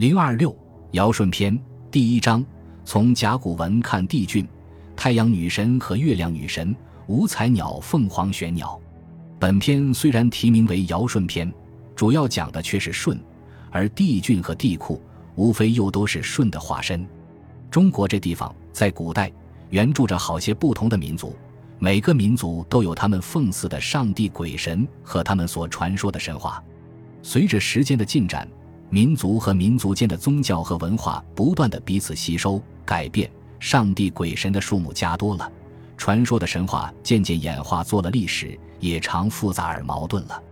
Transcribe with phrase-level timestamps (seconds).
[0.00, 0.56] 零二六
[0.92, 2.42] 尧舜篇第一章：
[2.86, 4.48] 从甲骨文看帝俊，
[4.96, 6.74] 太阳女神和月亮女神，
[7.06, 8.80] 五彩鸟凤凰玄鸟。
[9.38, 11.52] 本篇虽然题名为尧舜篇，
[11.94, 13.14] 主要讲的却是舜，
[13.70, 14.98] 而帝俊和帝喾
[15.34, 17.06] 无非又都是舜的化身。
[17.70, 19.30] 中国这地方在古代
[19.68, 21.36] 原住着好些不同的民族，
[21.78, 26.64] 每个民族都有他们奉祀的上帝、鬼神和他们所传说的神话。
[27.22, 28.48] 随着时间的进展，
[28.90, 35.50] 民族和民族间的宗教和文化不断的彼此吸收、改变，上帝、鬼神的数目加多了，
[35.96, 40.42] 传说的神话渐渐演化做了历史，也常复杂而矛盾了。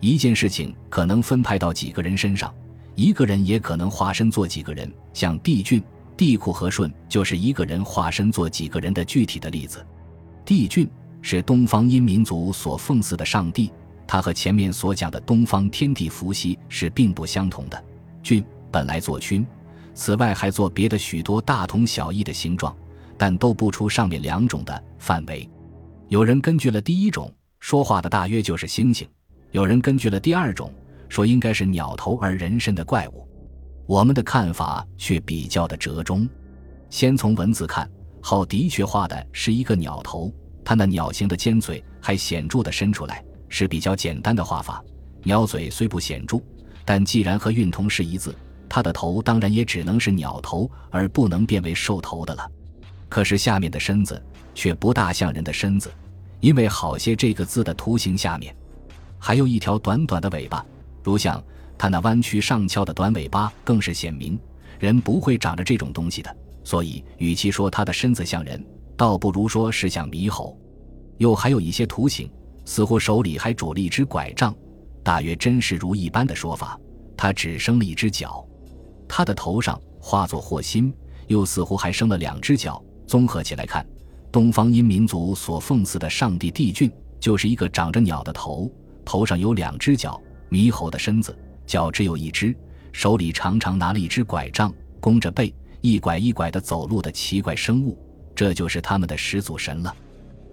[0.00, 2.52] 一件事情可能分派到几个人身上，
[2.96, 5.80] 一个人也可能化身做几个人，像帝俊、
[6.16, 9.86] 帝喾和舜就是一个人化身做几个人的具体的例子。
[10.44, 10.88] 帝俊
[11.22, 13.70] 是东方殷民族所奉祀的上帝。
[14.06, 17.84] 它和前面所讲的东方天地伏羲是并不相同的。
[18.22, 19.46] 俊本来做君，
[19.94, 22.74] 此外还做别的许多大同小异的形状，
[23.16, 25.48] 但都不出上面两种的范围。
[26.08, 29.04] 有人根据了第一种，说话的大约就是猩猩；
[29.50, 30.72] 有人根据了第二种，
[31.08, 33.26] 说应该是鸟头而人身的怪物。
[33.86, 36.28] 我们的看法却比较的折中。
[36.90, 40.32] 先从文字看，后的确画的是一个鸟头，
[40.64, 43.24] 它那鸟形的尖嘴还显著的伸出来。
[43.48, 44.82] 是比较简单的画法，
[45.22, 46.40] 鸟嘴虽不显著，
[46.84, 48.34] 但既然和运同是一字，
[48.68, 52.50] 它的头当然也只能是鸟头，而不能变为兽头的了。
[53.08, 54.20] 可是下面的身子
[54.54, 55.92] 却不大像人的身子，
[56.40, 58.54] 因为好些这个字的图形下面
[59.18, 60.64] 还有一条短短的尾巴，
[61.02, 61.42] 如像
[61.78, 64.38] 它那弯曲上翘的短尾巴更是显明
[64.78, 66.36] 人不会长着这种东西的。
[66.64, 68.62] 所以，与其说它的身子像人，
[68.96, 70.58] 倒不如说是像猕猴。
[71.18, 72.28] 又还有一些图形。
[72.66, 74.54] 似乎手里还拄了一只拐杖，
[75.02, 76.78] 大约真是如一般的说法。
[77.16, 78.46] 他只生了一只脚，
[79.08, 80.92] 他的头上化作祸心，
[81.28, 82.84] 又似乎还生了两只脚。
[83.06, 83.86] 综合起来看，
[84.30, 88.70] 东方阴民族所奉祀的上帝帝俊，就是一个长着鸟的头，
[89.04, 90.20] 头上有两只脚，
[90.50, 92.54] 猕猴的身子，脚只有一只，
[92.92, 97.96] 手里常常拿了一只拐杖，弓着背，一拐一拐的走路的奇怪生物。
[98.34, 99.94] 这就是他们的始祖神了，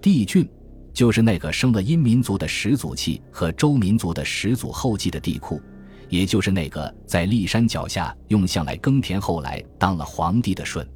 [0.00, 0.48] 帝俊。
[0.92, 5.60] 就是那个生了殷民族的始祖气和周民族的始祖后继的帝喾，
[6.08, 10.86] 也就是那个在骊山脚下用象来耕田，后来当了皇帝的舜。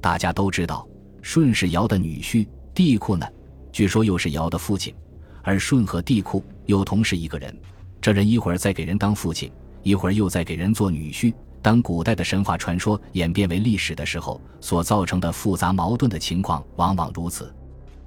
[0.00, 0.86] 大家都知道，
[1.22, 3.26] 舜是尧的女婿，帝喾呢，
[3.72, 4.94] 据说又是尧的父亲。
[5.42, 7.56] 而舜和帝喾又同是一个人，
[8.00, 9.50] 这人一会儿在给人当父亲，
[9.82, 11.34] 一会儿又在给人做女婿。
[11.60, 17.52] 当古代的神话传说演变为历史的时候，所造成的复杂矛盾的情况往往如此。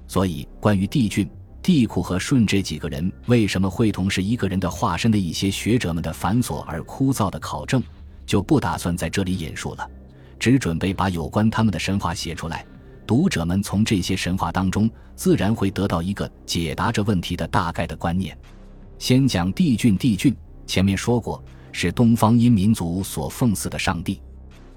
[0.08, 1.28] 所以，关于帝俊、
[1.62, 7.82] 帝喾和舜这几个人为什么会同是一个人的化身的一些学者们的繁琐而枯燥的考证，
[8.24, 9.90] 就不打算在这里引述了，
[10.38, 12.64] 只准备把有关他们的神话写出来。
[13.06, 18.36] 读者们从这些神话当中，自然会得到一个解答这问题的大概的观念。
[18.98, 20.34] 先讲帝俊，帝俊
[20.66, 24.20] 前面说过，是东方殷民族所奉祀的上帝，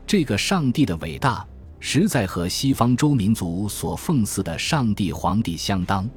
[0.05, 1.45] 这个上帝的伟大。
[1.79, 6.09] 实在和西方周民族所奉祀的上帝、皇帝相当。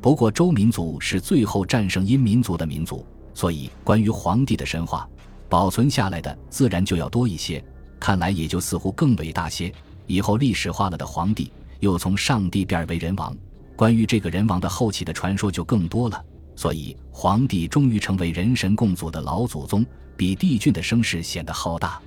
[0.00, 3.04] 不过，周民族是最后战胜殷民族的民族，
[3.34, 5.08] 所以关于皇帝的神话
[5.48, 7.62] 保存下来的自然就要多一些。
[7.98, 9.72] 看来也就似乎更伟大些。
[10.06, 13.36] 以后历史化了的皇帝又从上帝变为人王，
[13.76, 16.24] 关于这个人王的后起的传说就更多了。
[16.54, 19.84] 所以，皇帝终于成为人神共祖的老祖宗，
[20.16, 22.00] 比帝俊的声势显得浩大。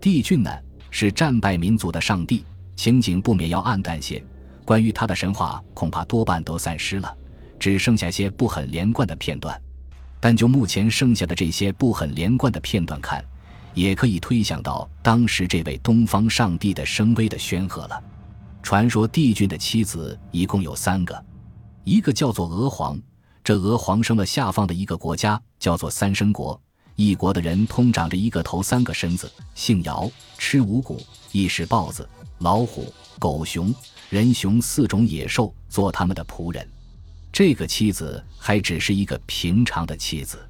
[0.00, 0.50] 帝俊呢？
[0.90, 2.44] 是战败民族的上帝，
[2.76, 4.22] 情景不免要暗淡些。
[4.64, 7.16] 关于他的神话，恐怕多半都散失了，
[7.58, 9.60] 只剩下些不很连贯的片段。
[10.20, 13.24] 但就目前剩下的这些不很连贯的片段看，
[13.72, 18.02] 也可以推想到当时这位东方上帝的声威的宣赫了。
[18.62, 21.24] 传说帝俊的妻子一共有三个，
[21.84, 23.00] 一个叫做娥皇，
[23.44, 26.60] 这娥皇生了下方的一个国家，叫做三生国。
[27.00, 31.00] 一国的人通长着一个头三个身子，姓尧，吃五谷，
[31.30, 32.08] 亦是豹子、
[32.38, 33.72] 老虎、狗熊、
[34.10, 36.68] 人熊四种野兽做他们的仆人。
[37.30, 40.44] 这个妻子还只是一个平常的妻子，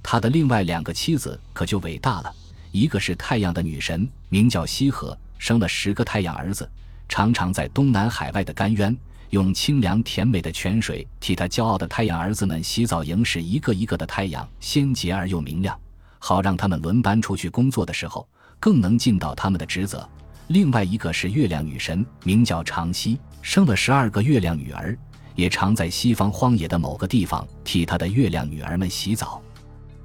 [0.00, 2.32] 他的另外两个妻子可就伟大了。
[2.70, 6.70] 一个是太阳的女神，名叫羲和，生了十个太阳儿子，
[7.08, 8.96] 常常在东南海外的甘渊，
[9.30, 15.78] 用清凉甜美的泉水替他骄傲的太阳儿子们洗澡，迎使一个一个的太阳鲜洁而又明亮。
[16.18, 18.28] 好让他们轮班出去工作的时候，
[18.58, 20.06] 更能尽到他们的职责。
[20.48, 24.98] 另外一个是月亮女神，名叫长息，生了十二个月亮女儿，
[25.36, 29.40] 也常在西方荒野的某个地方替她的月亮女儿们洗澡。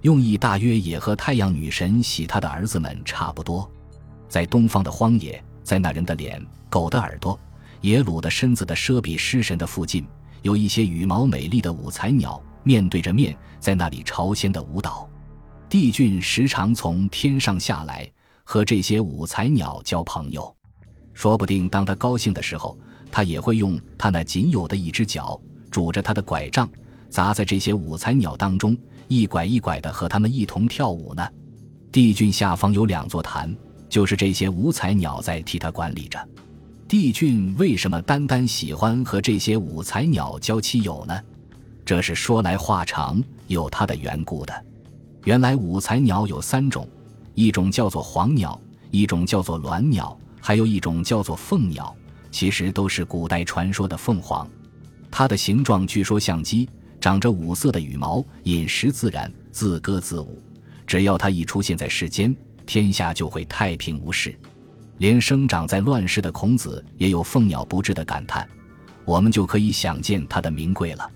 [0.03, 3.67] 用意大约也和太阳女神洗她的儿子们差不多。
[4.29, 6.39] 在东方的荒野，在那人的脸、
[6.69, 7.39] 狗的耳朵、
[7.85, 10.03] 野鲁的身子的奢比狮神的附近，
[10.41, 15.07] 有一些羽毛美丽的五彩鸟面对着面，在那里朝鲜的舞蹈。
[15.69, 18.11] 帝俊时常从天上下来，
[18.43, 20.51] 和这些五彩鸟交朋友。
[21.13, 22.75] 说不定当他高兴的时候，
[23.11, 25.39] 他也会用他那仅有的一只脚
[25.69, 26.67] 拄着他的拐杖，
[27.07, 28.75] 砸在这些五彩鸟当中，
[29.07, 31.23] 一拐一拐的和他们一同跳舞呢。
[31.91, 33.55] 帝俊下方有两座坛。
[33.87, 36.19] 就是这些五彩鸟在替他管理着。
[36.87, 41.19] 帝俊为什么单单喜欢和这些五彩鸟交亲友呢？
[41.83, 44.65] 这是说来话长，有它的缘故的。
[45.23, 46.87] 原来五彩鸟有三种，
[47.33, 48.59] 一种叫做黄鸟，
[48.91, 51.95] 一种叫做鸾鸟，还有一种叫做凤鸟。
[52.29, 54.47] 其实都是古代传说的凤凰。
[55.09, 56.69] 它的形状据说像鸡，
[57.01, 60.39] 长着五色的羽毛，饮食自然，自歌自舞。
[60.85, 62.35] 只要它一出现在世间。
[62.67, 64.35] 天下就会太平无事，
[64.97, 68.47] 连生长在乱世的孔子也有凤鸟不至的感叹，
[69.03, 71.09] 我们就可以想见它的名贵了。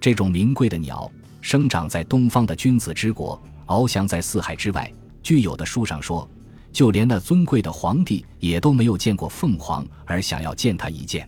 [0.00, 1.10] 这种名贵的鸟
[1.40, 4.92] 生长在东方的君子之国，翱翔在四海之外。
[5.22, 6.28] 据有的书上说，
[6.70, 11.26] 就连那尊贵的皇帝也都没有见过凤凰，而想要见他一见。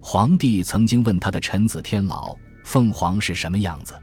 [0.00, 2.34] 皇帝曾经问他的臣子天老，
[2.64, 3.94] 凤凰是什么样子？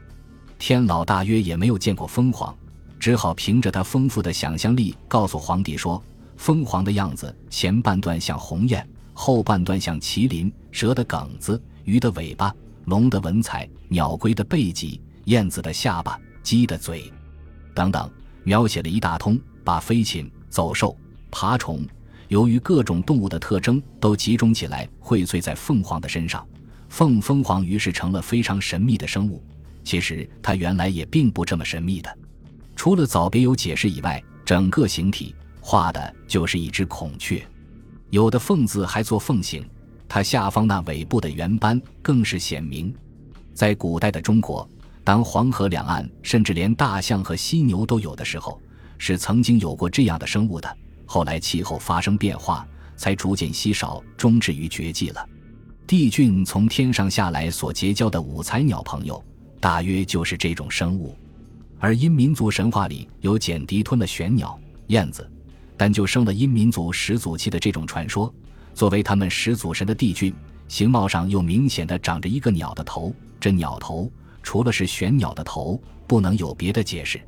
[0.58, 2.54] 天老大约也没有见过凤凰。
[3.00, 6.02] 只好凭着他丰富的想象力，告诉皇帝说
[6.36, 12.54] ：“凤凰的样子，前半段像鸿雁，后半段像麒麟，蛇的梗子，鱼的尾巴，
[12.86, 17.12] 龙的文采，鸟龟的背脊，燕子的下巴，鸡的嘴，
[17.74, 18.10] 等等，
[18.42, 20.96] 描写了一大通，把飞禽、走兽、
[21.30, 21.86] 爬虫，
[22.28, 26.46] 由于各种动物的特征都集中起来，荟萃在凤凰的身上。
[26.88, 29.42] 凤凤凰于是成了非常神秘的生物。
[29.82, 32.18] 其实它原来也并不这么神秘的。”
[32.76, 35.34] 除了早别有解释以外，整个形体
[35.66, 37.42] 画的就是一只孔雀，
[38.10, 39.66] 有的凤字还做凤形，
[40.06, 42.94] 它下方那尾部的圆斑更是显明。
[43.54, 44.68] 在古代的中国，
[45.02, 48.60] 当黄河两岸甚至连大象和犀牛都有的时候，
[48.98, 50.76] 是曾经有过这样的生物的。
[51.06, 55.26] 后来气候发生变化，才逐渐稀少，终至于绝迹了。
[55.86, 59.24] 帝俊从天上下来所结交的五彩鸟朋友，
[59.60, 61.16] 大约就是这种生物。
[61.78, 65.26] 而因民族神话里有简狄吞了玄鸟、燕子，
[65.76, 68.32] 但就生了阴民族始祖期的这种传说。
[68.74, 70.34] 作为他们始祖神的帝俊，
[70.68, 73.14] 形貌上又明显的长着一个鸟的头。
[73.40, 74.10] 这鸟头
[74.42, 77.20] 除了是玄鸟的头，不能有别的解释。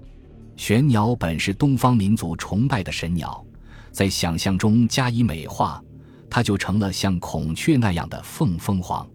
[0.57, 3.45] 玄鸟本是东方民族崇拜的神鸟，
[3.93, 5.83] 在想象中加以美化，
[6.31, 9.07] 它就成了像孔雀那样的凤凤凰。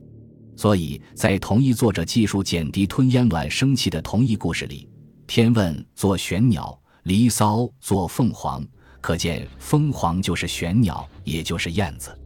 [0.56, 4.88] 所以在同一作者记述简狄吞燕卵生气的同一故事里。
[5.26, 8.64] 天问做玄鸟，离骚做凤凰，
[9.02, 12.18] 可见凤凰就是玄鸟，也就是燕子。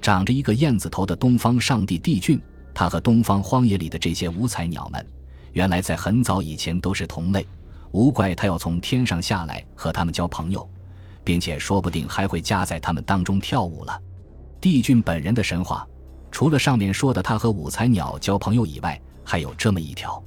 [0.00, 2.40] 长着一个燕子头的东方上帝帝俊，
[2.74, 5.06] 他和东方荒野里的这些五彩鸟们，
[5.52, 7.46] 原来在很早以前都是同类，
[7.92, 10.68] 无怪他要从天上下来和他们交朋友，
[11.22, 13.98] 并且说不定还会夹在他们当中跳舞了。
[14.60, 15.86] 帝俊本人的神话，
[16.30, 20.22] 除了上面说的他和五彩鸟交朋友以外，还有这么一条。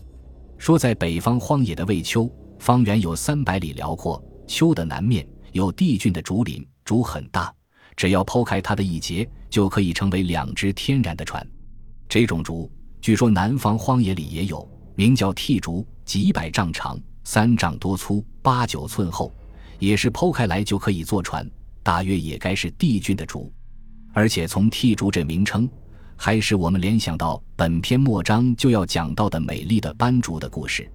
[0.57, 2.27] 说，在北方荒野的魏丘，
[2.57, 4.23] 方圆有三百里辽阔。
[4.47, 5.27] 丘的南面
[5.57, 7.51] 有帝俊的竹林，竹很大，
[7.95, 11.45] 只要剖开它的一截，就可以成为两只天然的船。
[12.07, 12.71] 这种竹，
[13.01, 19.33] 据说南方荒野里也有，名叫替竹，几百丈长，三丈多粗，八九寸厚，
[19.79, 21.49] 也是剖开来就可以坐船。
[21.81, 23.51] 大约也该是帝俊的竹，
[24.13, 25.67] 而且从替竹这名称。
[26.19, 30.91] 还使我们联想到本篇末章就要讲到的美丽的斑竹的故事，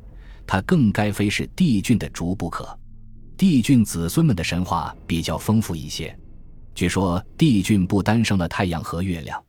[0.46, 2.78] 它更该非是帝俊的竹不可。
[3.42, 6.16] 帝俊子孙们的神话比较丰富一些，
[6.76, 9.42] 据说帝俊不单生了太阳和月亮，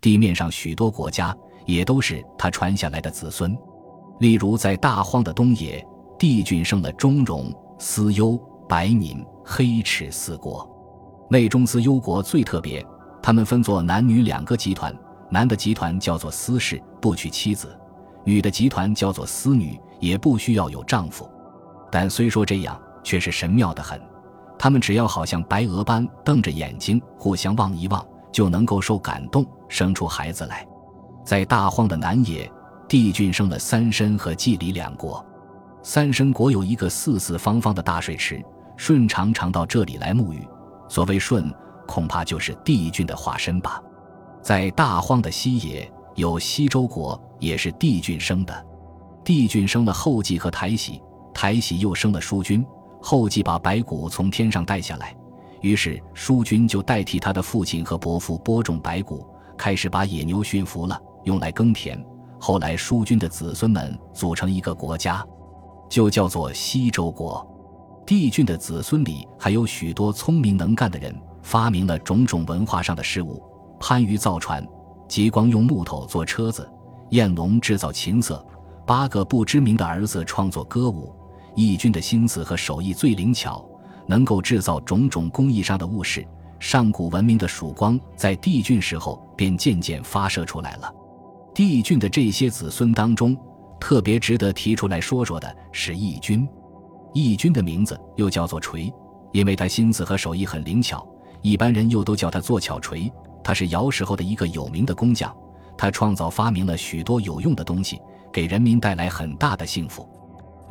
[0.00, 3.52] 地面上许多国家也都是他传下来的子孙。
[4.20, 5.84] 例如在大荒的东野，
[6.16, 10.64] 帝俊生了中戎、思幽、白宁、黑齿四国，
[11.28, 12.86] 内中司幽国最特别，
[13.20, 14.96] 他们分作男女两个集团。
[15.28, 17.66] 男的集团叫做司氏，不娶妻子；
[18.24, 21.28] 女的集团叫做私女，也不需要有丈夫。
[21.90, 24.00] 但虽说这样，却是神妙的很。
[24.58, 30.66] 他们只要好像白鹅般瞪着眼睛，互相望一望，就能够受感动，生出孩子来。
[31.24, 32.50] 在大荒的南野，
[32.88, 35.24] 帝俊生了三申和季里两国。
[35.82, 38.42] 三申国有一个四四方方的大水池，
[38.76, 40.46] 舜常常到这里来沐浴。
[40.88, 41.50] 所谓舜，
[41.86, 43.80] 恐怕就是帝俊的化身吧。
[44.42, 48.66] 在大荒的西野有西周国，也是帝俊生的。
[49.24, 51.00] 帝俊生了后稷和台喜，
[51.32, 52.66] 台喜又生了叔君，
[53.00, 55.16] 后继把白骨从天上带下来，
[55.60, 59.26] 于是叔君就代替他的父亲和伯父播种白骨，
[59.56, 62.02] 开始把野牛驯服了，用来耕田。
[62.38, 65.24] 后来叔君的子孙们组成一个国家，
[65.88, 67.46] 就叫做西周国。
[68.06, 73.42] 帝俊的子孙里还有许多聪明能干的人，发明了种种文化上的事物。
[73.80, 74.66] 番禺造船，
[75.08, 76.68] 吉光用木头做车子，
[77.10, 78.44] 彦龙制造琴瑟，
[78.86, 81.14] 八个不知名的儿子创作歌舞。
[81.54, 83.64] 义军的心思和手艺最灵巧，
[84.06, 86.26] 能够制造种种工艺上的物事。
[86.58, 90.92] 上古文明的曙光在帝俊时候便渐渐发射出来了。
[91.54, 93.36] 帝俊的这些子孙当中，
[93.80, 96.46] 特别值得提出来说说的是义军。
[97.14, 98.92] 义军的名字又叫做锤，
[99.32, 101.06] 因为他心思和手艺很灵巧，
[101.40, 103.10] 一般人又都叫他做巧锤。
[103.42, 105.34] 他是尧时候的一个有名的工匠，
[105.78, 107.98] 他创造发明了许多有用的东西，
[108.30, 110.06] 给人民带来很大的幸福。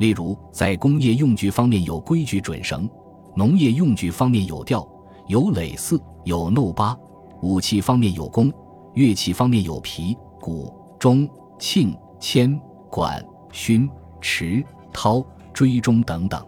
[0.00, 2.90] 例如，在工业用具方面有规矩准绳，
[3.36, 4.84] 农业用具方面有吊、
[5.28, 6.98] 有耒耜、有耨巴，
[7.40, 8.52] 武器方面有弓，
[8.94, 11.28] 乐器方面有皮、鼓、钟、
[11.58, 13.88] 磬、铅、管、埙、
[14.20, 15.24] 池、涛。
[15.52, 16.42] 追钟等等，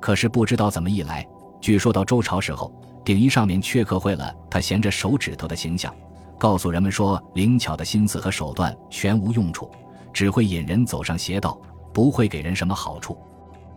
[0.00, 1.24] 可是不知道怎么一来，
[1.60, 2.72] 据说到周朝时候，
[3.04, 5.94] 鼎衣上面却刻绘了他衔着手指头的形象，
[6.38, 9.70] 告诉人们说灵巧的心思和手段全无用处，
[10.10, 11.56] 只会引人走上邪道，
[11.92, 13.16] 不会给人什么好处。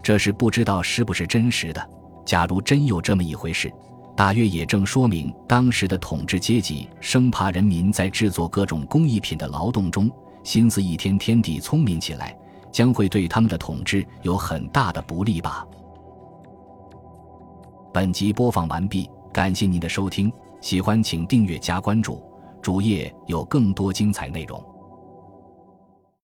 [0.01, 1.89] 这是不知道是不是真实的。
[2.25, 3.72] 假如真有这么一回事，
[4.15, 10.10] 大约也正说明当时的统治阶级生怕人民在制作各种工艺品的劳动中，
[10.43, 12.38] 心思一天天地聪明起来。
[12.72, 15.63] 将会对他们的统治有很大的不利吧。
[17.93, 22.20] 本集播放完毕，感谢您的收听，喜欢请订阅加关注，
[22.63, 24.73] 主页有更多精彩内容。